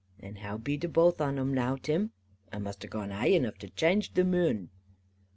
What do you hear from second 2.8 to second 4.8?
have gone haigh enough to channge the mune.